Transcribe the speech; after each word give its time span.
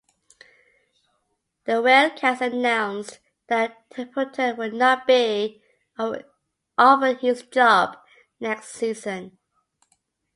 The 1.65 1.73
RailCats 1.73 2.41
announced 2.41 3.19
that 3.49 3.87
Templeton 3.91 4.57
would 4.57 4.73
not 4.73 5.05
be 5.05 5.61
offered 6.75 7.19
his 7.19 7.43
job 7.43 7.97
next 8.39 8.69
season. 8.69 9.37